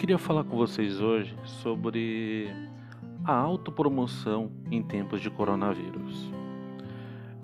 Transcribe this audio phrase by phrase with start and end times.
[0.00, 2.50] queria falar com vocês hoje sobre
[3.22, 6.32] a autopromoção em tempos de coronavírus.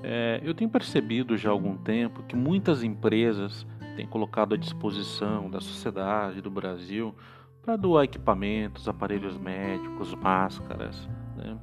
[0.03, 5.51] É, eu tenho percebido já há algum tempo que muitas empresas têm colocado à disposição
[5.51, 7.15] da sociedade do Brasil
[7.61, 11.07] para doar equipamentos, aparelhos médicos, máscaras.
[11.37, 11.59] Né?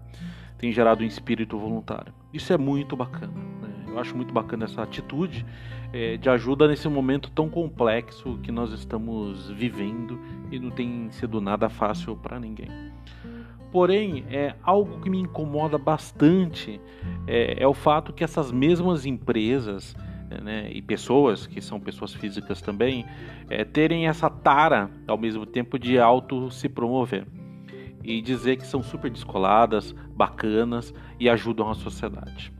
[0.60, 2.14] Tem gerado um espírito voluntário.
[2.32, 3.53] Isso é muito bacana.
[3.94, 5.46] Eu acho muito bacana essa atitude
[5.94, 10.20] é, de ajuda nesse momento tão complexo que nós estamos vivendo
[10.52, 12.70] e não tem sido nada fácil para ninguém.
[13.72, 16.82] Porém, é algo que me incomoda bastante
[17.28, 19.96] é, é o fato que essas mesmas empresas
[20.42, 23.06] né, e pessoas que são pessoas físicas também
[23.48, 27.28] é, terem essa tara ao mesmo tempo de auto se promover
[28.04, 32.52] e dizer que são super descoladas, bacanas e ajudam a sociedade.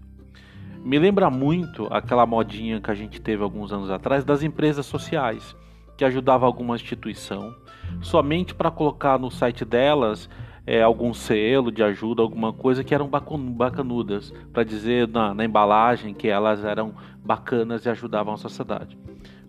[0.84, 5.56] Me lembra muito aquela modinha que a gente teve alguns anos atrás das empresas sociais,
[5.96, 7.56] que ajudava alguma instituição
[8.02, 10.30] somente para colocar no site delas
[10.68, 16.14] é, algum selo de ajuda, alguma coisa que eram bacanudas, para dizer na, na embalagem
[16.14, 18.98] que elas eram bacanas e ajudavam a sociedade.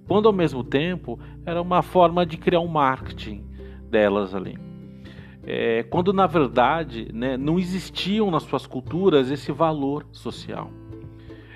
[0.06, 3.44] Quando ao mesmo tempo era uma forma de criar um marketing
[3.90, 4.56] delas ali.
[5.42, 10.70] É, quando na verdade né, não existiam nas suas culturas esse valor social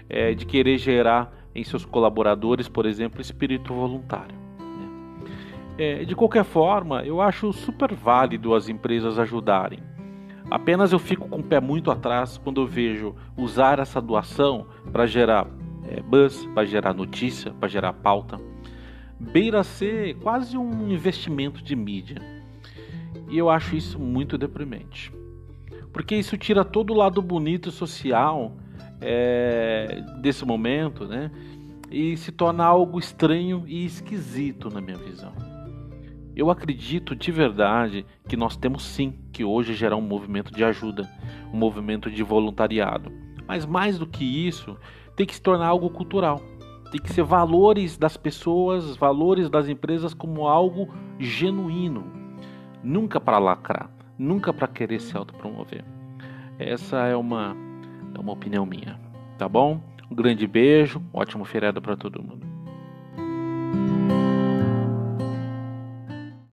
[0.08, 4.36] é, de querer gerar em seus colaboradores, por exemplo, espírito voluntário.
[4.58, 5.34] Né?
[5.78, 9.80] É, de qualquer forma, eu acho super válido as empresas ajudarem.
[10.50, 15.04] Apenas eu fico com o pé muito atrás quando eu vejo usar essa doação para
[15.06, 15.46] gerar
[15.86, 18.40] é, buzz, para gerar notícia, para gerar pauta.
[19.20, 22.16] Beira ser quase um investimento de mídia.
[23.28, 25.12] E eu acho isso muito deprimente.
[25.92, 28.56] Porque isso tira todo o lado bonito social
[29.00, 31.30] é, desse momento, né?
[31.90, 35.32] E se torna algo estranho e esquisito na minha visão.
[36.36, 41.08] Eu acredito de verdade que nós temos sim que hoje gerar um movimento de ajuda,
[41.52, 43.10] um movimento de voluntariado.
[43.46, 44.76] Mas mais do que isso,
[45.16, 46.40] tem que se tornar algo cultural.
[46.92, 52.04] Tem que ser valores das pessoas, valores das empresas como algo genuíno.
[52.84, 55.84] Nunca para lacrar, nunca para querer se autopromover.
[56.56, 57.56] Essa é uma
[58.14, 58.98] é uma opinião minha.
[59.36, 59.80] Tá bom?
[60.10, 62.46] Um grande beijo, um ótimo feriado para todo mundo.